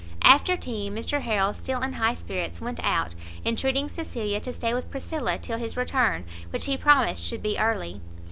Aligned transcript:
After 0.23 0.57
tea, 0.57 0.89
Mr 0.89 1.21
Harrel, 1.21 1.53
still 1.53 1.79
in 1.79 1.93
high 1.93 2.15
spirits, 2.15 2.59
went 2.59 2.79
out, 2.81 3.13
entreating 3.45 3.87
Cecilia 3.87 4.39
to 4.39 4.51
stay 4.51 4.73
with 4.73 4.89
Priscilla 4.89 5.37
till 5.37 5.59
his 5.59 5.77
return, 5.77 6.25
which 6.49 6.65
he 6.65 6.75
promised 6.75 7.21
should 7.23 7.43
be 7.43 7.59
early. 7.59 8.01